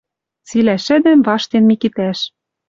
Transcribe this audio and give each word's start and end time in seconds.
Цилӓ 0.47 0.75
шӹдӹм 0.85 1.19
ваштен 1.27 1.63
Микитӓш. 1.69 2.19